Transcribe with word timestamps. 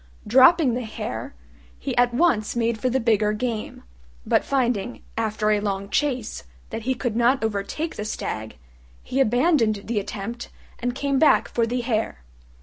Dropping 0.25 0.73
the 0.73 0.81
Hare, 0.81 1.35
he 1.77 1.95
at 1.95 2.11
once 2.11 2.55
made 2.55 2.79
for 2.79 2.89
the 2.89 2.99
bigger 2.99 3.33
game; 3.33 3.83
but 4.25 4.43
finding, 4.43 5.03
after 5.15 5.51
a 5.51 5.59
long 5.59 5.91
chase, 5.91 6.43
that 6.71 6.81
he 6.81 6.95
could 6.95 7.15
not 7.15 7.43
overtake 7.43 7.97
the 7.97 8.03
stag, 8.05 8.57
he 9.03 9.19
abandoned 9.19 9.83
the 9.85 9.99
attempt 9.99 10.49
and 10.79 10.95
came 10.95 11.19
back 11.19 11.47
for 11.47 11.67
the 11.67 11.81
Hare. 11.81 12.23